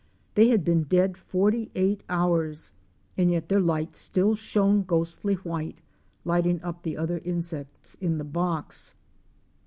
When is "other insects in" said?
6.97-8.17